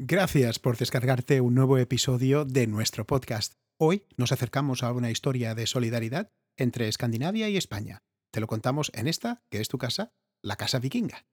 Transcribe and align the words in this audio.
Gracias 0.00 0.60
por 0.60 0.76
descargarte 0.76 1.40
un 1.40 1.56
nuevo 1.56 1.76
episodio 1.76 2.44
de 2.44 2.68
nuestro 2.68 3.04
podcast. 3.04 3.54
Hoy 3.80 4.06
nos 4.16 4.30
acercamos 4.30 4.84
a 4.84 4.92
una 4.92 5.10
historia 5.10 5.56
de 5.56 5.66
solidaridad 5.66 6.30
entre 6.56 6.86
Escandinavia 6.86 7.48
y 7.48 7.56
España. 7.56 7.98
Te 8.32 8.38
lo 8.38 8.46
contamos 8.46 8.92
en 8.94 9.08
esta, 9.08 9.42
que 9.50 9.60
es 9.60 9.66
tu 9.66 9.76
casa, 9.76 10.12
la 10.40 10.54
Casa 10.54 10.78
Vikinga. 10.78 11.26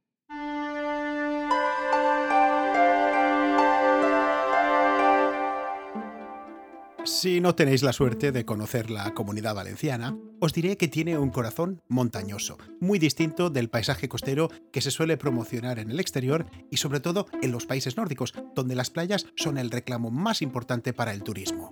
Si 7.05 7.39
no 7.39 7.53
tenéis 7.53 7.83
la 7.83 7.93
suerte 7.93 8.31
de 8.31 8.45
conocer 8.45 8.89
la 8.89 9.13
comunidad 9.13 9.53
valenciana, 9.53 10.17
os 10.39 10.53
diré 10.53 10.75
que 10.75 10.87
tiene 10.87 11.19
un 11.19 11.29
corazón 11.29 11.83
montañoso, 11.87 12.57
muy 12.79 12.97
distinto 12.97 13.51
del 13.51 13.69
paisaje 13.69 14.09
costero 14.09 14.49
que 14.73 14.81
se 14.81 14.89
suele 14.89 15.15
promocionar 15.15 15.77
en 15.77 15.91
el 15.91 15.99
exterior 15.99 16.47
y 16.71 16.77
sobre 16.77 16.99
todo 16.99 17.27
en 17.43 17.51
los 17.51 17.67
países 17.67 17.95
nórdicos, 17.95 18.33
donde 18.55 18.73
las 18.73 18.89
playas 18.89 19.27
son 19.35 19.59
el 19.59 19.69
reclamo 19.69 20.09
más 20.09 20.41
importante 20.41 20.93
para 20.93 21.13
el 21.13 21.21
turismo. 21.21 21.71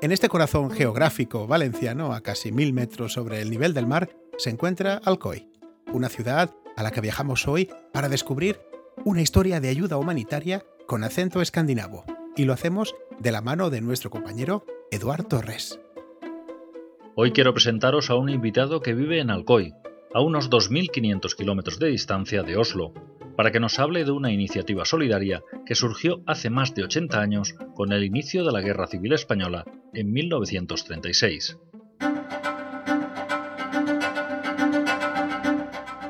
En 0.00 0.12
este 0.12 0.28
corazón 0.28 0.70
geográfico 0.70 1.48
valenciano, 1.48 2.12
a 2.12 2.20
casi 2.20 2.52
mil 2.52 2.72
metros 2.72 3.14
sobre 3.14 3.40
el 3.40 3.50
nivel 3.50 3.74
del 3.74 3.88
mar, 3.88 4.10
se 4.36 4.50
encuentra 4.50 5.00
Alcoy, 5.04 5.48
una 5.92 6.08
ciudad 6.08 6.54
a 6.76 6.84
la 6.84 6.92
que 6.92 7.00
viajamos 7.00 7.48
hoy 7.48 7.68
para 7.92 8.08
descubrir 8.08 8.60
una 9.04 9.22
historia 9.22 9.58
de 9.58 9.70
ayuda 9.70 9.96
humanitaria 9.96 10.64
con 10.86 11.02
acento 11.02 11.42
escandinavo. 11.42 12.04
Y 12.38 12.44
lo 12.44 12.52
hacemos 12.52 12.94
de 13.18 13.32
la 13.32 13.40
mano 13.40 13.68
de 13.68 13.80
nuestro 13.80 14.10
compañero 14.10 14.64
Eduard 14.92 15.24
Torres. 15.24 15.80
Hoy 17.16 17.32
quiero 17.32 17.52
presentaros 17.52 18.10
a 18.10 18.14
un 18.14 18.28
invitado 18.28 18.80
que 18.80 18.94
vive 18.94 19.18
en 19.18 19.30
Alcoy, 19.30 19.74
a 20.14 20.20
unos 20.20 20.48
2.500 20.48 21.34
kilómetros 21.34 21.80
de 21.80 21.88
distancia 21.88 22.44
de 22.44 22.56
Oslo, 22.56 22.94
para 23.36 23.50
que 23.50 23.58
nos 23.58 23.80
hable 23.80 24.04
de 24.04 24.12
una 24.12 24.30
iniciativa 24.30 24.84
solidaria 24.84 25.42
que 25.66 25.74
surgió 25.74 26.22
hace 26.26 26.48
más 26.48 26.76
de 26.76 26.84
80 26.84 27.20
años 27.20 27.56
con 27.74 27.92
el 27.92 28.04
inicio 28.04 28.44
de 28.44 28.52
la 28.52 28.60
Guerra 28.60 28.86
Civil 28.86 29.14
Española 29.14 29.64
en 29.92 30.12
1936. 30.12 31.58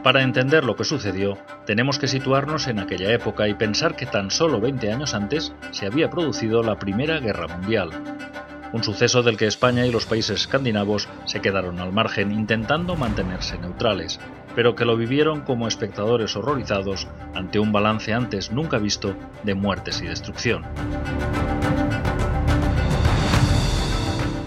Para 0.09 0.23
entender 0.23 0.65
lo 0.65 0.75
que 0.75 0.85
sucedió, 0.85 1.37
tenemos 1.67 1.99
que 1.99 2.09
situarnos 2.09 2.67
en 2.67 2.79
aquella 2.79 3.13
época 3.13 3.47
y 3.47 3.53
pensar 3.53 3.95
que 3.95 4.07
tan 4.07 4.31
solo 4.31 4.59
20 4.59 4.91
años 4.91 5.13
antes 5.13 5.53
se 5.71 5.85
había 5.85 6.09
producido 6.09 6.63
la 6.63 6.79
Primera 6.79 7.21
Guerra 7.21 7.47
Mundial, 7.47 7.91
un 8.73 8.83
suceso 8.83 9.23
del 9.23 9.37
que 9.37 9.47
España 9.47 9.85
y 9.85 9.93
los 9.93 10.07
países 10.07 10.41
escandinavos 10.41 11.11
se 11.27 11.43
quedaron 11.43 11.79
al 11.79 11.93
margen 11.93 12.33
intentando 12.33 12.97
mantenerse 12.97 13.59
neutrales, 13.59 14.19
pero 14.55 14.75
que 14.75 14.87
lo 14.87 14.97
vivieron 14.97 15.43
como 15.43 15.69
espectadores 15.69 16.35
horrorizados 16.37 17.07
ante 17.35 17.59
un 17.59 17.71
balance 17.71 18.15
antes 18.15 18.51
nunca 18.51 18.79
visto 18.79 19.15
de 19.43 19.55
muertes 19.55 20.01
y 20.01 20.07
destrucción. 20.07 20.65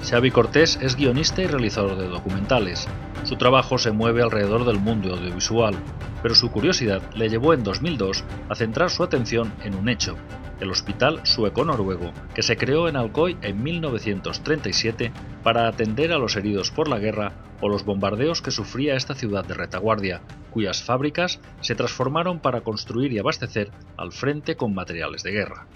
Xavi 0.03 0.31
Cortés 0.31 0.79
es 0.81 0.95
guionista 0.95 1.41
y 1.41 1.47
realizador 1.47 1.95
de 1.95 2.07
documentales. 2.07 2.87
Su 3.23 3.35
trabajo 3.35 3.77
se 3.77 3.91
mueve 3.91 4.23
alrededor 4.23 4.65
del 4.65 4.79
mundo 4.79 5.13
audiovisual, 5.13 5.75
pero 6.23 6.33
su 6.33 6.51
curiosidad 6.51 7.01
le 7.13 7.29
llevó 7.29 7.53
en 7.53 7.63
2002 7.63 8.23
a 8.49 8.55
centrar 8.55 8.89
su 8.89 9.03
atención 9.03 9.53
en 9.63 9.75
un 9.75 9.89
hecho, 9.89 10.17
el 10.59 10.71
Hospital 10.71 11.21
Sueco-Noruego, 11.23 12.11
que 12.33 12.41
se 12.41 12.57
creó 12.57 12.87
en 12.89 12.95
Alcoy 12.95 13.37
en 13.41 13.61
1937 13.61 15.11
para 15.43 15.67
atender 15.67 16.11
a 16.11 16.17
los 16.17 16.35
heridos 16.35 16.71
por 16.71 16.87
la 16.87 16.97
guerra 16.97 17.33
o 17.61 17.69
los 17.69 17.85
bombardeos 17.85 18.41
que 18.41 18.51
sufría 18.51 18.95
esta 18.95 19.13
ciudad 19.13 19.45
de 19.45 19.53
retaguardia, 19.53 20.21
cuyas 20.49 20.83
fábricas 20.83 21.39
se 21.61 21.75
transformaron 21.75 22.39
para 22.39 22.61
construir 22.61 23.13
y 23.13 23.19
abastecer 23.19 23.69
al 23.97 24.11
frente 24.11 24.55
con 24.55 24.73
materiales 24.73 25.21
de 25.21 25.31
guerra. 25.31 25.67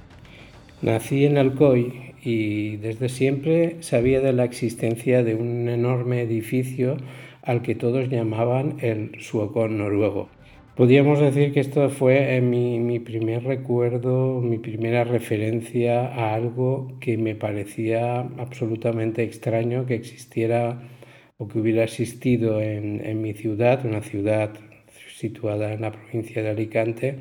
Nací 0.81 1.25
en 1.25 1.37
Alcoy 1.37 2.13
y 2.21 2.75
desde 2.77 3.07
siempre 3.07 3.77
sabía 3.79 4.19
de 4.19 4.33
la 4.33 4.43
existencia 4.43 5.23
de 5.23 5.33
un 5.35 5.69
enorme 5.69 6.21
edificio 6.21 6.97
al 7.41 7.61
que 7.61 7.75
todos 7.75 8.09
llamaban 8.09 8.77
el 8.81 9.11
sueco 9.19 9.67
noruego. 9.69 10.27
Podríamos 10.75 11.21
decir 11.21 11.53
que 11.53 11.61
esto 11.61 11.89
fue 11.89 12.41
mi, 12.41 12.79
mi, 12.79 12.99
primer 12.99 13.43
recuerdo, 13.45 14.41
mi 14.41 14.57
primera 14.57 15.05
referencia 15.05 16.07
a 16.07 16.33
algo 16.33 16.97
que 16.99 17.17
me 17.17 17.35
parecía 17.35 18.19
absolutamente 18.37 19.23
extraño 19.23 19.85
que 19.85 19.95
existiera 19.95 20.81
o 21.37 21.47
que 21.47 21.59
hubiera 21.59 21.85
existido 21.85 22.59
en, 22.61 23.05
en 23.05 23.21
mi 23.21 23.33
ciudad, 23.33 23.85
una 23.85 24.01
ciudad 24.01 24.51
situada 25.15 25.71
en 25.71 25.81
la 25.81 25.93
provincia 25.93 26.43
de 26.43 26.49
Alicante, 26.49 27.15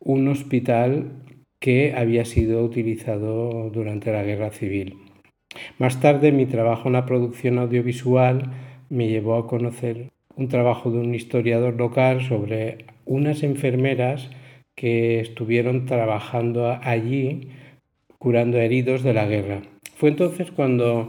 un 0.00 0.26
hospital 0.26 1.22
que 1.64 1.94
había 1.96 2.26
sido 2.26 2.62
utilizado 2.62 3.70
durante 3.70 4.12
la 4.12 4.22
guerra 4.22 4.50
civil. 4.50 4.98
Más 5.78 5.98
tarde 5.98 6.30
mi 6.30 6.44
trabajo 6.44 6.88
en 6.88 6.92
la 6.92 7.06
producción 7.06 7.58
audiovisual 7.58 8.52
me 8.90 9.08
llevó 9.08 9.36
a 9.36 9.46
conocer 9.46 10.10
un 10.36 10.48
trabajo 10.48 10.90
de 10.90 10.98
un 10.98 11.14
historiador 11.14 11.72
local 11.76 12.20
sobre 12.20 12.84
unas 13.06 13.42
enfermeras 13.42 14.28
que 14.74 15.20
estuvieron 15.20 15.86
trabajando 15.86 16.78
allí 16.82 17.48
curando 18.18 18.58
heridos 18.58 19.02
de 19.02 19.14
la 19.14 19.24
guerra. 19.24 19.62
Fue 19.96 20.10
entonces 20.10 20.50
cuando 20.50 21.06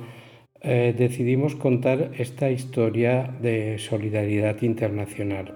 eh, 0.62 0.96
decidimos 0.98 1.56
contar 1.56 2.12
esta 2.18 2.50
historia 2.50 3.30
de 3.42 3.78
solidaridad 3.78 4.62
internacional. 4.62 5.54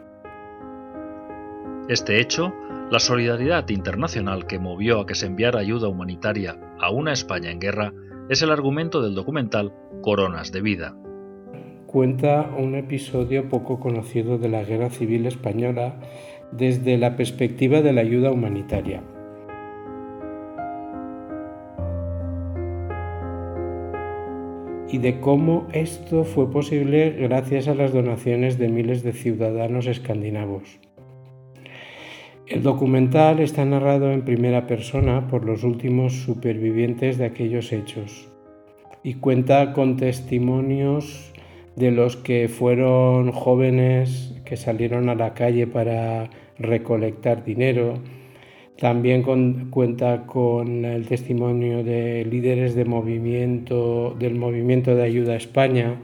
Este 1.88 2.20
hecho 2.20 2.54
la 2.92 3.00
solidaridad 3.00 3.70
internacional 3.70 4.48
que 4.48 4.58
movió 4.58 5.02
a 5.02 5.06
que 5.06 5.14
se 5.14 5.28
enviara 5.28 5.60
ayuda 5.60 5.88
humanitaria 5.88 6.58
a 6.80 6.90
una 6.90 7.14
España 7.14 7.52
en 7.52 7.60
guerra 7.60 7.94
es 8.30 8.42
el 8.42 8.52
argumento 8.52 9.02
del 9.02 9.14
documental 9.14 9.74
Coronas 10.02 10.52
de 10.52 10.62
Vida. 10.62 10.96
Cuenta 11.86 12.50
un 12.58 12.76
episodio 12.76 13.48
poco 13.48 13.80
conocido 13.80 14.38
de 14.40 14.50
la 14.50 14.64
Guerra 14.64 14.90
Civil 14.90 15.28
Española 15.28 16.00
desde 16.52 16.98
la 16.98 17.16
perspectiva 17.16 17.82
de 17.82 17.94
la 17.94 18.02
ayuda 18.02 18.32
humanitaria. 18.32 19.04
y 24.92 24.98
de 24.98 25.20
cómo 25.20 25.68
esto 25.72 26.24
fue 26.24 26.50
posible 26.50 27.12
gracias 27.12 27.68
a 27.68 27.76
las 27.76 27.94
donaciones 27.94 28.58
de 28.58 28.70
miles 28.70 29.04
de 29.04 29.14
ciudadanos 29.14 29.86
escandinavos. 29.86 30.80
El 32.50 32.64
documental 32.64 33.40
está 33.42 33.64
narrado 33.64 34.12
en 34.12 34.24
primera 34.24 34.66
persona 34.66 35.28
por 35.28 35.46
los 35.46 35.64
últimos 35.64 36.24
supervivientes 36.24 37.20
de 37.20 37.26
aquellos 37.26 37.72
hechos 37.72 38.28
y 39.04 39.14
cuenta 39.14 39.72
con 39.72 39.98
testimonios 39.98 41.32
de 41.76 41.92
los 41.92 42.18
que 42.18 42.48
fueron 42.48 43.32
jóvenes 43.32 44.34
que 44.46 44.58
salieron 44.58 45.10
a 45.10 45.16
la 45.16 45.36
calle 45.36 45.68
para 45.68 46.32
recolectar 46.58 47.44
dinero. 47.44 48.00
También 48.80 49.22
cuenta 49.70 50.26
con 50.26 50.86
el 50.86 51.06
testimonio 51.06 51.84
de 51.84 52.26
líderes 52.26 52.74
del 52.74 52.90
movimiento 52.90 54.16
de 54.18 55.04
ayuda 55.04 55.34
a 55.34 55.38
España 55.38 56.02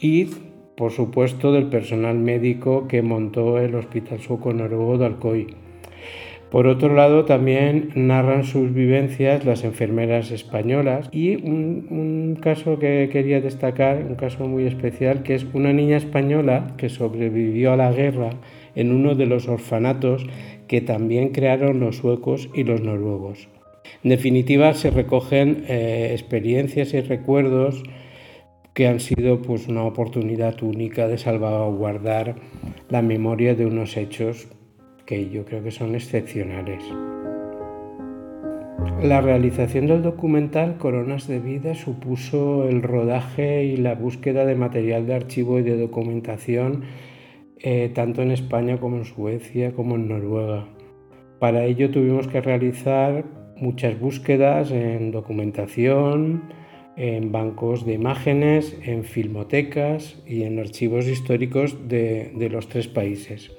y, 0.00 0.30
por 0.78 0.92
supuesto, 0.92 1.52
del 1.52 1.66
personal 1.66 2.18
médico 2.18 2.88
que 2.88 3.02
montó 3.02 3.58
el 3.58 3.74
Hospital 3.74 4.20
Sueco 4.20 4.54
Noruego 4.54 4.96
de 4.96 5.04
Alcoy. 5.04 5.63
Por 6.54 6.68
otro 6.68 6.94
lado, 6.94 7.24
también 7.24 7.88
narran 7.96 8.44
sus 8.44 8.72
vivencias 8.72 9.44
las 9.44 9.64
enfermeras 9.64 10.30
españolas 10.30 11.08
y 11.10 11.34
un, 11.34 12.38
caso 12.40 12.78
que 12.78 13.08
quería 13.10 13.40
destacar, 13.40 14.04
un 14.08 14.14
caso 14.14 14.46
muy 14.46 14.64
especial, 14.64 15.24
que 15.24 15.34
es 15.34 15.44
una 15.52 15.72
niña 15.72 15.96
española 15.96 16.76
que 16.76 16.90
sobrevivió 16.90 17.72
a 17.72 17.76
la 17.76 17.90
guerra 17.90 18.30
en 18.76 18.92
uno 18.92 19.16
de 19.16 19.26
los 19.26 19.48
orfanatos 19.48 20.28
que 20.68 20.80
también 20.80 21.30
crearon 21.30 21.80
los 21.80 21.96
suecos 21.96 22.48
y 22.54 22.62
los 22.62 22.82
noruegos. 22.82 23.48
En 24.04 24.10
definitiva, 24.10 24.74
se 24.74 24.92
recogen 24.92 25.64
eh, 25.66 26.10
experiencias 26.12 26.94
y 26.94 27.00
recuerdos 27.00 27.82
que 28.74 28.86
han 28.86 29.00
sido 29.00 29.42
pues, 29.42 29.66
una 29.66 29.82
oportunidad 29.82 30.62
única 30.62 31.08
de 31.08 31.18
salvaguardar 31.18 32.36
la 32.90 33.02
memoria 33.02 33.56
de 33.56 33.66
unos 33.66 33.96
hechos 33.96 34.46
que 35.06 35.28
yo 35.30 35.44
creo 35.44 35.62
que 35.62 35.70
son 35.70 35.94
excepcionales. 35.94 36.82
La 39.02 39.20
realización 39.20 39.86
del 39.86 40.02
documental 40.02 40.78
Coronas 40.78 41.26
de 41.26 41.38
Vida 41.38 41.74
supuso 41.74 42.68
el 42.68 42.82
rodaje 42.82 43.64
y 43.64 43.76
la 43.76 43.94
búsqueda 43.94 44.44
de 44.44 44.54
material 44.54 45.06
de 45.06 45.14
archivo 45.14 45.58
y 45.58 45.62
de 45.62 45.76
documentación 45.76 46.84
eh, 47.58 47.90
tanto 47.94 48.20
en 48.22 48.30
España 48.30 48.78
como 48.78 48.98
en 48.98 49.04
Suecia 49.04 49.72
como 49.72 49.94
en 49.96 50.08
Noruega. 50.08 50.66
Para 51.38 51.64
ello 51.64 51.90
tuvimos 51.90 52.28
que 52.28 52.40
realizar 52.40 53.24
muchas 53.56 53.98
búsquedas 53.98 54.70
en 54.70 55.10
documentación, 55.10 56.42
en 56.96 57.32
bancos 57.32 57.86
de 57.86 57.94
imágenes, 57.94 58.78
en 58.82 59.04
filmotecas 59.04 60.22
y 60.26 60.42
en 60.42 60.58
archivos 60.58 61.06
históricos 61.06 61.88
de 61.88 62.48
los 62.50 62.68
tres 62.68 62.88
países. 62.88 63.50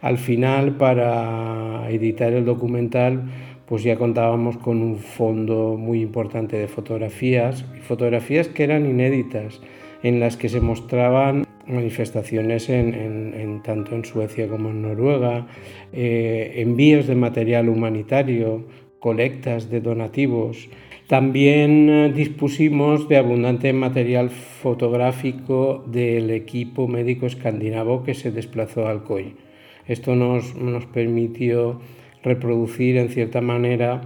Al 0.00 0.18
final, 0.18 0.76
para 0.76 1.88
editar 1.90 2.32
el 2.32 2.44
documental, 2.44 3.24
pues 3.66 3.82
ya 3.82 3.96
contábamos 3.96 4.56
con 4.58 4.80
un 4.80 4.98
fondo 4.98 5.76
muy 5.76 6.00
importante 6.00 6.56
de 6.56 6.68
fotografías, 6.68 7.64
fotografías 7.82 8.48
que 8.48 8.64
eran 8.64 8.86
inéditas, 8.86 9.60
en 10.02 10.20
las 10.20 10.36
que 10.36 10.48
se 10.48 10.60
mostraban 10.60 11.44
manifestaciones 11.66 12.68
en, 12.68 13.60
tanto 13.64 13.96
en 13.96 14.04
Suecia 14.04 14.46
como 14.48 14.70
en 14.70 14.82
Noruega, 14.82 15.46
eh, 15.92 16.54
envíos 16.58 17.08
de 17.08 17.16
material 17.16 17.68
humanitario, 17.68 18.66
colectas 19.00 19.68
de 19.68 19.80
donativos. 19.80 20.68
También 21.08 21.88
eh, 21.88 22.12
dispusimos 22.14 23.08
de 23.08 23.16
abundante 23.16 23.72
material 23.72 24.30
fotográfico 24.30 25.84
del 25.86 26.30
equipo 26.30 26.86
médico 26.86 27.26
escandinavo 27.26 28.04
que 28.04 28.14
se 28.14 28.30
desplazó 28.30 28.86
al 28.86 29.02
COI. 29.02 29.45
Esto 29.86 30.16
nos, 30.16 30.56
nos 30.56 30.86
permitió 30.86 31.80
reproducir 32.22 32.96
en 32.96 33.08
cierta 33.08 33.40
manera 33.40 34.00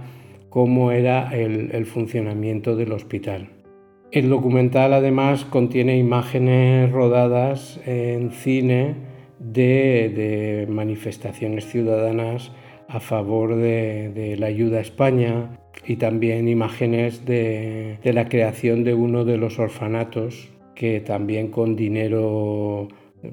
cómo 0.51 0.91
era 0.91 1.35
el, 1.35 1.85
funcionamiento 1.85 2.75
del 2.75 2.91
hospital. 2.91 3.49
El 4.11 4.29
documental 4.29 4.93
además 4.93 5.45
contiene 5.45 5.97
imágenes 5.97 6.91
rodadas 6.91 7.79
en 7.85 8.31
cine 8.31 8.95
de, 9.39 10.67
manifestaciones 10.69 11.65
ciudadanas 11.67 12.51
a 12.89 12.99
favor 12.99 13.55
de, 13.55 14.35
la 14.37 14.47
ayuda 14.47 14.79
a 14.79 14.81
España 14.81 15.57
y 15.87 15.95
también 15.95 16.49
imágenes 16.49 17.25
de, 17.25 17.97
de 18.03 18.13
la 18.13 18.27
creación 18.27 18.83
de 18.83 18.93
uno 18.93 19.23
de 19.23 19.37
los 19.37 19.57
orfanatos 19.57 20.51
que 20.75 20.99
también 20.99 21.47
con 21.47 21.77
dinero 21.77 22.89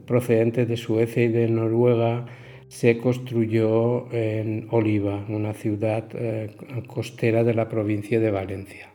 procedente 0.06 0.66
de 0.66 0.76
Suecia 0.76 1.24
y 1.24 1.28
de 1.28 1.48
Noruega 1.48 2.26
se 2.68 2.98
construyó 2.98 4.12
en 4.12 4.68
Oliva, 4.70 5.24
una 5.28 5.54
ciudad 5.54 6.04
eh, 6.12 6.54
costera 6.86 7.42
de 7.44 7.54
la 7.54 7.68
provincia 7.68 8.20
de 8.20 8.30
Valencia. 8.30 8.92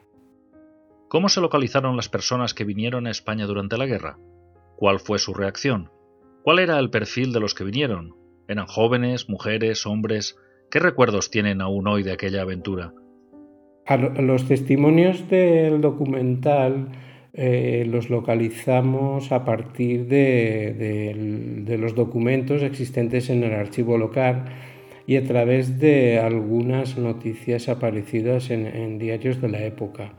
¿Cómo 1.07 1.30
se 1.30 1.42
localizaron 1.42 1.95
las 1.95 2.10
personas 2.10 2.54
que 2.54 2.63
vinieron 2.63 3.07
a 3.07 3.12
España 3.12 3.45
durante 3.45 3.78
la 3.78 3.86
guerra? 3.86 4.18
¿Cuál 4.78 5.00
fue 5.00 5.19
su 5.19 5.34
reacción? 5.34 5.90
¿Cuál 6.44 6.60
era 6.60 6.80
el 6.80 6.90
perfil 6.90 7.34
de 7.34 7.40
los 7.40 7.54
que 7.54 7.63
vinieron? 7.63 8.16
¿Eran 8.48 8.68
jóvenes, 8.68 9.30
mujeres, 9.30 9.86
hombres? 9.86 10.38
¿Qué 10.69 10.80
recuerdos 10.80 11.30
tienen 11.30 11.62
aún 11.62 11.88
hoy 11.88 12.04
de 12.04 12.12
aquella 12.13 12.42
aventura? 12.42 12.94
los 14.19 14.48
testimonios 14.48 15.30
del 15.30 15.81
documental 15.81 16.88
eh, 17.35 17.83
los 17.89 18.12
localizamos 18.12 19.31
a 19.31 19.44
partir 19.44 20.06
de, 20.06 21.75
los 21.80 21.95
documentos 21.95 22.62
existentes 22.62 23.31
en 23.31 23.44
el 23.44 23.53
archivo 23.53 23.97
local 23.97 24.45
y 25.07 25.15
a 25.15 25.24
través 25.24 25.80
de 25.80 26.19
algunas 26.19 26.95
noticias 27.00 27.69
aparecidas 27.69 28.51
en, 28.51 29.00
diarios 29.00 29.41
de 29.41 29.50
la 29.50 29.63
época. 29.63 30.13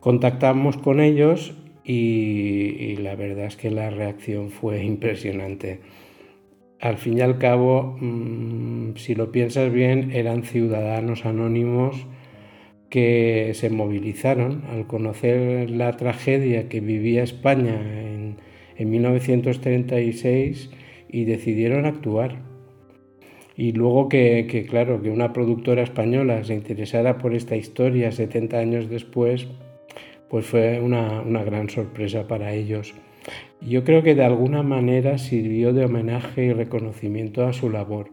Contactamos 0.00 0.76
con 0.76 1.00
ellos 1.00 1.56
y, 1.82 2.96
la 2.96 3.14
verdad 3.14 3.46
es 3.46 3.56
que 3.56 3.70
la 3.70 3.88
reacción 3.88 4.50
fue 4.50 4.84
impresionante. 4.84 5.80
Al 6.78 6.98
fin 6.98 7.18
y 7.18 7.20
al 7.22 7.38
cabo, 7.38 7.96
mm, 7.98 8.96
si 8.96 9.14
lo 9.14 9.32
piensas 9.32 9.72
bien, 9.72 10.12
eran 10.12 10.42
ciudadanos 10.42 11.24
anónimos 11.24 12.06
que 12.90 13.52
se 13.54 13.70
movilizaron 13.70 14.64
al 14.68 14.86
conocer 14.86 15.70
la 15.70 15.96
tragedia 15.96 16.68
que 16.68 16.80
vivía 16.80 17.22
España 17.22 17.80
en, 17.80 18.36
1936 18.78 20.70
y 21.10 21.24
decidieron 21.24 21.84
actuar. 21.84 22.38
Y 23.54 23.72
luego 23.72 24.08
que, 24.08 24.66
claro, 24.70 25.02
que 25.02 25.10
una 25.10 25.34
productora 25.34 25.82
española 25.82 26.42
se 26.44 26.54
interesara 26.54 27.18
por 27.18 27.34
esta 27.34 27.56
historia 27.56 28.10
70 28.10 28.58
años 28.58 28.88
después, 28.88 29.48
pues 30.30 30.46
fue 30.46 30.80
una, 30.80 31.20
una 31.20 31.44
gran 31.44 31.68
sorpresa 31.68 32.26
para 32.26 32.54
ellos. 32.54 32.94
Yo 33.60 33.84
creo 33.84 34.02
que 34.02 34.14
de 34.14 34.24
alguna 34.24 34.62
manera 34.62 35.18
sirvió 35.18 35.74
de 35.74 35.84
homenaje 35.84 36.46
y 36.46 36.52
reconocimiento 36.54 37.44
a 37.44 37.52
su 37.52 37.68
labor. 37.68 38.08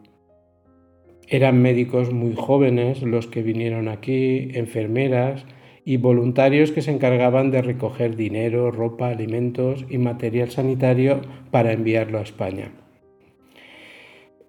Eran 1.28 1.62
médicos 1.62 2.14
muy 2.14 2.36
jóvenes 2.36 3.02
los 3.02 3.28
que 3.28 3.42
vinieron 3.42 3.90
aquí, 3.90 4.50
enfermeras 4.54 5.46
y 5.84 5.98
voluntarios 5.98 6.72
que 6.72 6.82
se 6.82 6.92
encargaban 6.92 7.52
de 7.52 7.62
recoger 7.62 8.16
dinero, 8.16 8.72
ropa, 8.72 9.10
alimentos 9.10 9.86
y 9.90 9.98
material 9.98 10.52
sanitario 10.52 11.22
para 11.52 11.74
enviarlo 11.74 12.20
a 12.20 12.22
España. 12.22 12.72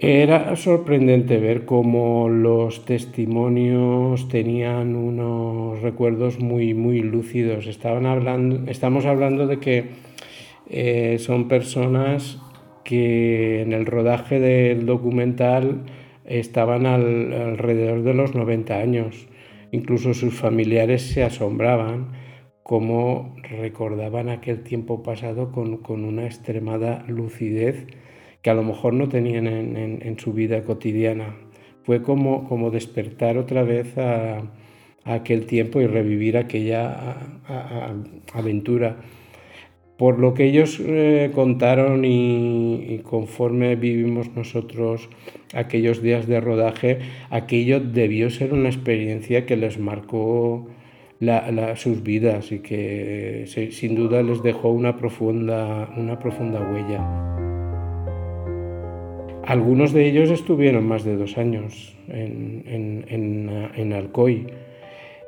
Era 0.01 0.55
sorprendente 0.55 1.39
ver 1.39 1.65
cómo 1.65 2.29
los 2.29 2.85
testimonios 2.85 4.29
tenían 4.29 4.95
unos 4.95 5.83
recuerdos 5.83 6.39
muy, 6.39 6.75
muy 6.75 7.01
lúcidos. 7.01 7.67
Estaban 7.67 8.07
hablando, 8.07 8.71
estamos 8.71 9.07
hablando 9.07 9.49
de 9.49 9.59
que 9.59 9.87
eh, 10.71 11.17
son 11.19 11.49
personas 11.49 12.39
que 12.85 13.63
en 13.63 13.73
el 13.73 13.87
rodaje 13.87 14.39
del 14.39 14.87
documental 14.87 15.83
estaban 16.29 16.87
alrededor 16.87 18.03
de 18.03 18.15
los 18.15 18.35
90 18.35 18.77
años. 18.77 19.27
Incluso 19.73 20.15
sus 20.15 20.35
familiares 20.35 21.03
se 21.03 21.25
asombraban 21.25 22.13
cómo 22.63 23.35
recordaban 23.43 24.29
aquel 24.29 24.63
tiempo 24.63 25.03
pasado 25.03 25.53
con, 25.53 26.05
una 26.05 26.27
extremada 26.27 27.05
lucidez 27.09 27.87
que 28.43 28.51
a 28.51 28.55
lo 28.55 28.63
mejor 28.63 28.93
no 28.93 29.09
tenían 29.09 29.47
en, 29.47 30.19
su 30.19 30.33
vida 30.33 30.63
cotidiana. 30.65 31.35
Fue 31.83 32.03
como, 32.03 32.47
como 32.47 32.71
despertar 32.71 33.39
otra 33.39 33.63
vez 33.63 33.97
a, 33.97 34.43
aquel 35.05 35.47
tiempo 35.47 35.81
y 35.81 35.87
revivir 35.87 36.37
aquella 36.37 37.17
aventura. 38.35 38.99
Por 39.99 40.21
lo 40.21 40.33
que 40.33 40.45
ellos 40.45 40.81
eh, 40.81 41.33
contaron 41.35 42.05
y, 42.05 43.01
conforme 43.03 43.75
vivimos 43.75 44.31
nosotros 44.37 45.09
aquellos 45.53 46.01
días 46.01 46.29
de 46.29 46.41
rodaje, 46.41 47.01
aquello 47.31 47.81
debió 47.81 48.31
ser 48.31 48.53
una 48.53 48.69
experiencia 48.69 49.45
que 49.45 49.57
les 49.57 49.77
marcó 49.81 50.69
sus 51.75 52.05
vidas 52.05 52.53
y 52.53 52.61
que 52.61 53.47
sin 53.73 53.97
duda 53.97 54.23
les 54.23 54.41
dejó 54.41 54.71
una 54.71 54.97
profunda, 54.97 55.93
una 55.97 56.17
profunda 56.21 56.61
huella. 56.61 57.03
Algunos 59.43 59.93
de 59.93 60.07
ellos 60.07 60.31
estuvieron 60.31 60.87
más 60.87 61.03
de 61.03 61.17
dos 61.17 61.37
años 61.39 61.97
en, 62.07 62.63
en, 62.69 63.69
en 63.75 63.93
Alcoy 63.93 64.47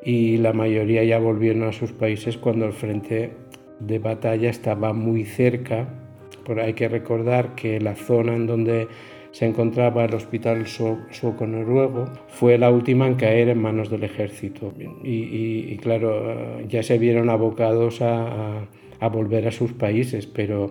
y 0.05 0.37
la 0.37 0.53
mayoría 0.53 1.03
ya 1.03 1.19
volvieron 1.19 1.65
a 1.65 1.73
sus 1.73 1.91
países 1.91 2.37
cuando 2.39 2.67
el 2.67 2.73
frente 2.73 3.50
de 3.81 3.99
batalla 3.99 4.51
estaba 4.51 4.93
muy 4.93 5.25
cerca, 5.25 5.89
pero 6.47 6.63
hay 6.63 6.75
que 6.75 6.89
recordar 6.89 7.55
que 7.55 7.81
la 7.81 7.95
zona 7.95 8.37
en 8.37 8.47
donde 8.47 8.89
se 9.33 9.47
encontraba 9.47 10.05
el 10.05 10.15
hospital 10.15 10.67
sueco 10.67 11.47
noruego 11.47 12.07
fue 12.29 12.59
la 12.59 12.71
última 12.71 13.07
en 13.07 13.15
caer 13.15 13.49
en 13.49 13.63
manos 13.63 13.89
del 13.89 14.03
ejército 14.03 14.73
y, 15.05 15.77
claro, 15.77 16.61
ya 16.69 16.83
se 16.83 16.99
vieron 16.99 17.31
abocados 17.31 18.01
a, 18.03 18.67
volver 19.13 19.47
a 19.49 19.53
sus 19.53 19.73
países, 19.73 20.27
pero 20.27 20.71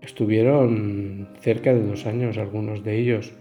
estuvieron 0.00 1.28
cerca 1.40 1.74
de 1.74 1.82
dos 1.82 2.06
años 2.06 2.38
algunos 2.38 2.82
de 2.82 2.98
ellos. 2.98 3.32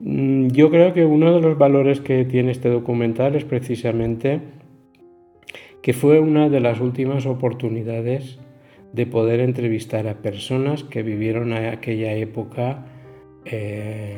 Mm, 0.00 0.48
yo 0.48 0.70
creo 0.70 0.92
que 0.92 1.04
uno 1.04 1.34
de 1.34 1.40
los 1.40 1.56
valores 1.56 2.00
que 2.00 2.24
tiene 2.24 2.52
este 2.52 2.68
documental 2.68 3.34
es 3.34 3.44
precisamente 3.44 4.40
que 5.82 5.92
fue 5.92 6.20
una 6.20 6.48
de 6.48 6.60
las 6.60 6.80
últimas 6.80 7.26
oportunidades 7.26 8.38
de 8.92 9.06
poder 9.06 9.40
entrevistar 9.40 10.06
a 10.06 10.22
personas 10.22 10.84
que 10.84 11.02
vivieron 11.02 11.52
aquella 11.52 12.14
época 12.14 12.86
eh, 13.44 14.14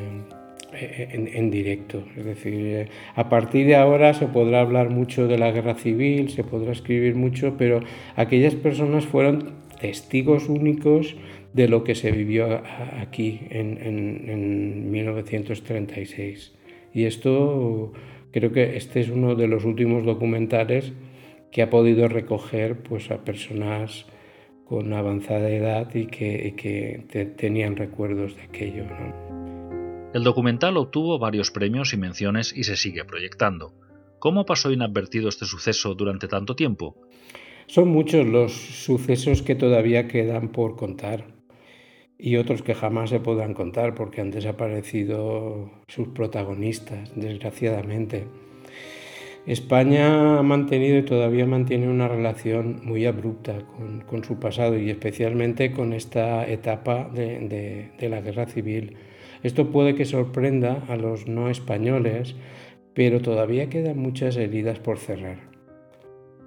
en, 0.73 1.49
directo. 1.49 2.03
Es 2.17 2.25
decir, 2.25 2.89
a 3.15 3.29
partir 3.29 3.65
de 3.65 3.75
ahora 3.75 4.13
se 4.13 4.27
podrá 4.27 4.61
hablar 4.61 4.89
mucho 4.89 5.27
de 5.27 5.37
la 5.37 5.51
guerra 5.51 5.75
civil, 5.75 6.29
se 6.29 6.43
podrá 6.43 6.73
escribir 6.73 7.15
mucho, 7.15 7.55
pero 7.57 7.79
aquellas 8.15 8.55
personas 8.55 9.05
fueron 9.05 9.53
testigos 9.79 10.49
únicos 10.49 11.15
de 11.53 11.69
lo 11.69 11.85
que 11.85 11.95
se 11.95 12.11
vivió 12.11 12.61
aquí 12.99 13.39
en 13.49 14.91
1936. 14.91 16.53
Y 16.93 17.05
esto 17.05 17.93
creo 18.31 18.51
que 18.51 18.75
este 18.75 18.99
es 18.99 19.09
uno 19.09 19.35
de 19.35 19.47
los 19.47 19.63
últimos 19.63 20.03
documentales 20.03 20.91
que 21.55 21.61
ha 21.61 21.69
podido 21.69 22.09
recoger 22.09 22.83
pues, 22.83 23.11
a 23.11 23.23
personas 23.23 24.05
con 24.65 24.91
avanzada 24.91 25.49
edad 25.49 25.95
y 25.95 26.07
que, 26.07 27.33
tenían 27.37 27.77
recuerdos 27.77 28.35
de 28.35 28.41
aquello. 28.41 28.83
El 30.13 30.25
documental 30.25 30.75
obtuvo 30.75 31.17
varios 31.17 31.51
premios 31.51 31.93
y 31.93 31.97
menciones 31.97 32.51
y 32.53 32.65
se 32.65 32.75
sigue 32.75 33.05
proyectando. 33.05 33.71
¿Cómo 34.19 34.45
pasó 34.45 34.69
inadvertido 34.69 35.29
este 35.29 35.45
suceso 35.45 35.95
durante 35.95 36.27
tanto 36.27 36.57
tiempo? 36.57 36.97
Son 37.67 37.87
muchos 37.87 38.27
los 38.27 38.51
sucesos 38.51 39.41
que 39.41 39.55
todavía 39.55 40.09
quedan 40.09 40.49
por 40.49 40.75
contar. 40.75 41.33
y 42.17 42.35
otros 42.35 42.63
que 42.63 42.75
jamás 42.75 43.11
se 43.11 43.21
puedan 43.21 43.53
contar 43.53 43.95
porque 43.95 44.19
han 44.19 44.31
desaparecido 44.31 45.71
sus 45.87 46.09
protagonistas, 46.09 47.13
desgraciadamente. 47.15 48.25
España 49.45 50.39
ha 50.39 50.41
mantenido 50.41 50.97
y 50.97 51.03
todavía 51.03 51.45
mantiene 51.45 51.87
una 51.87 52.07
relación 52.07 52.81
muy 52.83 53.05
abrupta 53.05 53.59
con, 54.07 54.23
su 54.23 54.39
pasado 54.39 54.75
y 54.75 54.89
especialmente 54.89 55.71
con 55.71 55.93
esta 55.93 56.47
etapa 56.47 57.09
de, 57.13 57.91
la 57.99 58.21
guerra 58.21 58.47
civil. 58.47 58.97
Esto 59.43 59.69
puede 59.69 59.93
que 59.93 60.05
sorprenda 60.05 60.83
a 60.87 60.95
los 60.95 61.27
no 61.27 61.51
españoles, 61.51 62.35
pero 62.95 63.21
todavía 63.21 63.69
quedan 63.69 63.99
muchas 63.99 64.35
heridas 64.35 64.79
por 64.79 64.97
cerrar. 64.97 65.37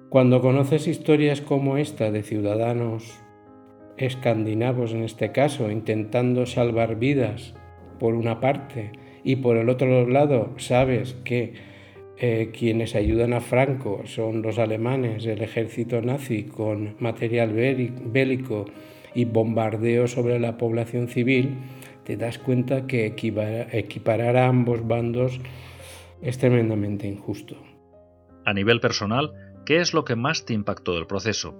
Cuando 0.09 0.41
conoces 0.41 0.87
historias 0.87 1.39
como 1.39 1.77
esta 1.77 2.11
de 2.11 2.23
ciudadanos 2.23 3.21
escandinavos 3.95 4.91
en 4.91 5.03
este 5.03 5.31
caso, 5.31 5.71
intentando 5.71 6.45
salvar 6.45 6.97
vidas 6.97 7.53
por 7.97 8.15
una 8.15 8.41
parte, 8.41 8.91
y 9.23 9.37
por 9.37 9.55
el 9.57 9.69
otro 9.69 10.07
lado 10.07 10.53
sabes 10.57 11.13
que 11.23 11.53
eh, 12.21 12.51
quienes 12.51 12.95
ayudan 12.95 13.31
a 13.31 13.39
Franco 13.39 14.01
son 14.05 14.41
los 14.41 14.59
alemanes, 14.59 15.25
el 15.25 15.41
ejército 15.41 16.01
nazi 16.01 16.43
con 16.43 16.95
material 16.99 17.53
bélico 17.53 18.65
y 19.15 19.23
bombardeo 19.23 20.05
sobre 20.05 20.37
la 20.37 20.57
población 20.57 21.07
civil, 21.07 21.55
te 22.03 22.17
das 22.17 22.37
cuenta 22.37 22.87
que 22.87 23.05
equiparar 23.05 24.35
a 24.35 24.47
ambos 24.47 24.85
bandos 24.85 25.39
es 26.21 26.37
tremendamente 26.37 27.07
injusto. 27.07 27.55
A 28.43 28.53
nivel 28.53 28.81
personal, 28.81 29.31
¿qué 29.65 29.77
es 29.77 29.93
lo 29.93 30.03
que 30.03 30.17
más 30.17 30.45
te 30.45 30.53
impactó 30.53 30.95
del 30.95 31.07
proceso? 31.07 31.55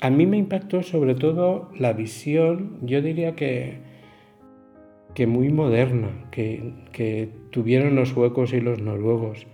A 0.00 0.10
mí 0.10 0.26
me 0.26 0.36
impactó 0.36 0.84
sobre 0.84 1.16
todo 1.16 1.70
la 1.76 1.92
visión, 1.92 2.78
yo 2.82 3.02
diría 3.02 3.34
que, 3.34 3.80
que 5.16 5.26
muy 5.26 5.48
moderna, 5.48 6.28
que, 6.30 6.72
que 6.92 7.30
tuvieron 7.50 7.96
los 7.96 8.10
suecos 8.10 8.52
y 8.52 8.60
los 8.60 8.80
noruegos, 8.80 9.48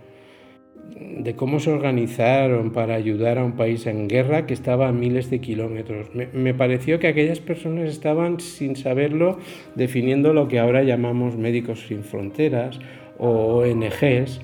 de 0.95 1.35
cómo 1.35 1.59
se 1.59 1.71
organizaron 1.71 2.71
para 2.71 2.95
ayudar 2.95 3.37
a 3.37 3.43
un 3.43 3.53
país 3.53 3.85
en 3.87 4.07
guerra 4.07 4.45
que 4.45 4.53
estaba 4.53 4.87
a 4.87 4.91
miles 4.91 5.29
de 5.29 5.39
kilómetros. 5.39 6.13
Me, 6.13 6.27
me, 6.27 6.53
pareció 6.53 6.99
que 6.99 7.07
aquellas 7.07 7.39
personas 7.39 7.89
estaban, 7.89 8.39
sin 8.39 8.75
saberlo, 8.75 9.39
definiendo 9.75 10.33
lo 10.33 10.47
que 10.47 10.59
ahora 10.59 10.83
llamamos 10.83 11.35
Médicos 11.35 11.85
Sin 11.87 12.03
Fronteras 12.03 12.79
o 13.17 13.63
ONGs. 13.63 14.41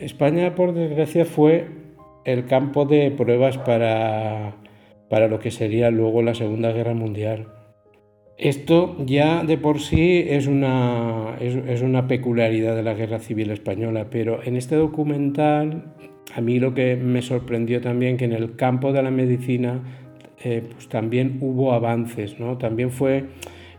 España, 0.00 0.54
por 0.54 0.74
desgracia, 0.74 1.24
fue 1.24 1.66
el 2.24 2.46
campo 2.46 2.84
de 2.84 3.10
pruebas 3.10 3.58
para, 3.58 4.54
para 5.08 5.28
lo 5.28 5.38
que 5.38 5.50
sería 5.50 5.90
luego 5.90 6.22
la 6.22 6.34
Segunda 6.34 6.72
Guerra 6.72 6.94
Mundial. 6.94 7.61
Esto 8.38 8.96
ya 9.04 9.44
de 9.44 9.58
por 9.58 9.80
sí 9.80 10.24
es 10.26 10.46
una, 10.46 11.36
es, 11.40 11.82
una 11.82 12.08
peculiaridad 12.08 12.74
de 12.74 12.82
la 12.82 12.94
Guerra 12.94 13.18
Civil 13.18 13.50
Española, 13.50 14.06
pero 14.10 14.42
en 14.42 14.56
este 14.56 14.74
documental 14.74 15.94
a 16.34 16.40
mí 16.40 16.58
lo 16.58 16.74
que 16.74 16.96
me 16.96 17.22
sorprendió 17.22 17.80
también 17.80 18.16
que 18.16 18.24
en 18.24 18.32
el 18.32 18.56
campo 18.56 18.92
de 18.92 19.02
la 19.02 19.10
medicina 19.10 19.82
eh, 20.42 20.62
pues 20.72 20.88
también 20.88 21.38
hubo 21.40 21.72
avances, 21.72 22.40
¿no? 22.40 22.58
También 22.58 22.90
fue, 22.90 23.18
eh, 23.18 23.24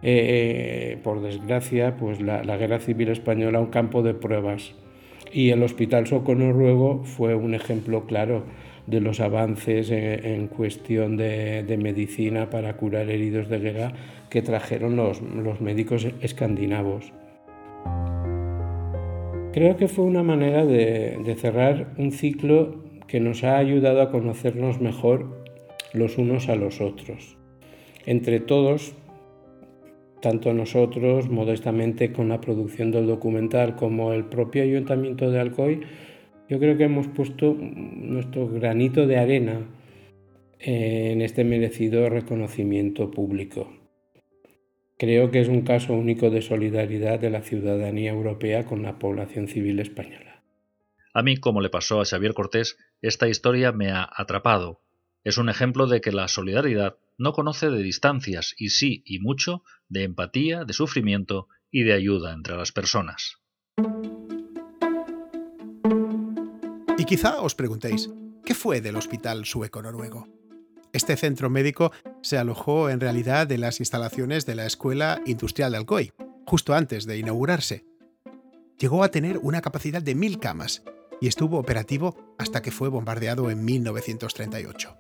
eh, 0.03 0.98
por 1.03 1.22
desgracia, 1.22 1.98
pues 1.98 2.22
la, 2.22 2.43
la, 2.43 2.55
Guerra 2.55 2.79
Civil 2.79 3.10
Española 3.10 3.60
un 3.60 3.67
campo 3.67 4.01
de 4.01 4.13
pruebas 4.13 4.75
y 5.33 5.50
el 5.50 5.62
Hospital 5.63 6.07
Soco 6.07 6.36
Noruego 6.36 7.03
fue 7.03 7.36
un 7.36 7.53
ejemplo 7.53 8.05
claro 8.05 8.43
de 8.88 9.00
los 9.02 9.20
avances 9.20 9.90
en, 9.92 10.48
cuestión 10.48 11.18
de, 11.18 11.78
medicina 11.82 12.50
para 12.50 12.75
curar 12.75 13.10
heridos 13.10 13.50
de 13.50 13.60
guerra 13.60 13.94
que 14.30 14.42
trajeron 14.42 14.96
los, 14.96 15.22
los 15.22 15.62
médicos 15.62 16.08
escandinavos. 16.22 17.12
Creo 19.54 19.78
que 19.78 19.88
fue 19.88 20.06
una 20.06 20.24
manera 20.24 20.66
de, 20.66 21.20
de 21.24 21.36
cerrar 21.36 21.94
un 21.98 22.12
ciclo 22.12 22.84
que 23.08 23.20
nos 23.20 23.44
ha 23.44 23.58
ayudado 23.58 24.02
a 24.02 24.10
conocernos 24.10 24.82
mejor 24.82 25.46
los 25.94 26.18
unos 26.18 26.50
a 26.50 26.56
los 26.56 26.82
otros. 26.82 27.38
Entre 28.06 28.40
todos 28.40 28.96
tanto 30.24 30.54
nosotros, 30.54 31.30
modestamente, 31.30 32.13
con 32.13 32.30
la 32.30 32.40
producción 32.40 32.92
del 32.92 33.08
documental, 33.08 33.75
como 33.75 34.13
el 34.13 34.24
propio 34.24 34.63
Ayuntamiento 34.63 35.30
de 35.30 35.40
Alcoy, 35.42 35.82
yo 36.50 36.59
creo 36.59 36.77
que 36.77 36.83
hemos 36.83 37.07
puesto 37.07 37.55
nuestro 37.59 38.47
granito 38.47 39.07
de 39.07 39.17
arena 39.17 39.67
en 40.59 41.21
este 41.21 41.43
merecido 41.43 42.09
reconocimiento 42.09 43.12
público. 43.12 43.73
Creo 44.97 45.31
que 45.31 45.41
es 45.41 45.50
un 45.50 45.63
caso 45.63 45.93
único 45.93 46.29
de 46.29 46.41
solidaridad 46.41 47.19
de 47.19 47.29
la 47.29 47.41
ciudadanía 47.41 48.12
europea 48.12 48.65
con 48.65 48.83
la 48.83 49.00
población 49.00 49.47
civil 49.47 49.79
española. 49.79 50.43
A 51.13 51.21
mí, 51.21 51.38
como 51.38 51.62
le 51.62 51.69
pasó 51.69 52.00
a 52.00 52.05
Xavier 52.05 52.33
Cortés, 52.33 52.77
esta 53.01 53.27
historia 53.27 53.71
me 53.71 53.91
ha 53.91 54.09
atrapado. 54.15 54.81
Es 55.23 55.38
un 55.38 55.50
ejemplo 55.50 55.88
de 55.88 56.01
que 56.01 56.12
la 56.12 56.27
solidaridad 56.27 56.97
no 57.17 57.33
conoce 57.33 57.69
de 57.69 57.83
distancias 57.83 58.55
y 58.57 58.69
sí 58.69 59.03
y 59.05 59.19
mucho 59.19 59.63
de 59.89 60.03
empatía, 60.03 60.65
de 60.65 60.73
sufrimiento 60.73 61.47
y 61.71 61.83
de 61.83 61.93
ayuda 61.93 62.33
entre 62.33 62.55
las 62.55 62.71
personas. 62.71 63.38
Y 66.95 67.05
quizá 67.05 67.41
os 67.41 67.55
preguntéis, 67.55 68.12
¿qué 68.45 68.53
fue 68.53 68.79
del 68.79 68.95
Hospital 68.95 69.45
Sueco-Noruego? 69.45 70.27
Este 70.91 71.17
centro 71.17 71.50
médico 71.50 71.91
se 72.21 72.38
alojó 72.38 72.89
en 72.89 73.00
realidad 73.00 73.51
en 73.51 73.62
las 73.62 73.79
instalaciones 73.79 74.45
de 74.45 74.53
la 74.53 74.67
Escuela 74.67 75.19
Industrial 75.25 75.71
de 75.71 75.77
Alcoy, 75.79 76.12
justo 76.45 76.75
antes 76.75 77.05
de 77.05 77.17
inaugurarse. 77.17 77.83
Llegó 78.77 79.03
a 79.03 79.09
tener 79.09 79.39
una 79.39 79.62
capacidad 79.62 80.03
de 80.03 80.13
mil 80.13 80.39
camas 80.39 80.83
y 81.19 81.27
estuvo 81.27 81.57
operativo 81.57 82.35
hasta 82.38 82.62
que 82.62 82.71
fue 82.71 82.89
bombardeado 82.89 83.50
en 83.50 83.65
1938. 83.65 84.95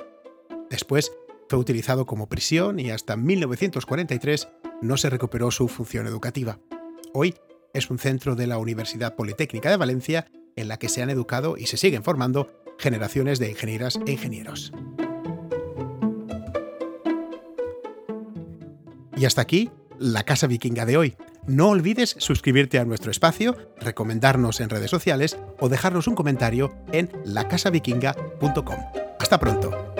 Después 0.71 1.11
fue 1.47 1.59
utilizado 1.59 2.07
como 2.07 2.27
prisión 2.27 2.79
y 2.79 2.89
hasta 2.89 3.15
1943 3.15 4.47
no 4.81 4.97
se 4.97 5.11
recuperó 5.11 5.51
su 5.51 5.67
función 5.67 6.07
educativa. 6.07 6.57
Hoy 7.13 7.35
es 7.73 7.91
un 7.91 7.99
centro 7.99 8.35
de 8.35 8.47
la 8.47 8.57
Universidad 8.57 9.15
Politécnica 9.15 9.69
de 9.69 9.77
Valencia 9.77 10.25
en 10.55 10.67
la 10.67 10.77
que 10.77 10.89
se 10.89 11.01
han 11.01 11.09
educado 11.09 11.57
y 11.57 11.67
se 11.67 11.77
siguen 11.77 12.03
formando 12.03 12.47
generaciones 12.77 13.39
de 13.39 13.49
ingenieras 13.49 13.99
e 14.05 14.11
ingenieros. 14.11 14.71
Y 19.15 19.25
hasta 19.25 19.41
aquí 19.41 19.69
la 19.99 20.23
Casa 20.23 20.47
Vikinga 20.47 20.85
de 20.85 20.97
hoy. 20.97 21.15
No 21.45 21.69
olvides 21.69 22.15
suscribirte 22.19 22.79
a 22.79 22.85
nuestro 22.85 23.11
espacio, 23.11 23.55
recomendarnos 23.79 24.61
en 24.61 24.69
redes 24.69 24.91
sociales 24.91 25.37
o 25.59 25.69
dejarnos 25.69 26.07
un 26.07 26.15
comentario 26.15 26.73
en 26.91 27.09
lacasavikinga.com. 27.25 28.77
Hasta 29.19 29.39
pronto. 29.39 29.92